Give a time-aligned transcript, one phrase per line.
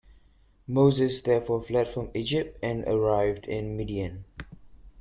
[0.67, 4.25] Moses therefore fled from Egypt and arrived in Midian.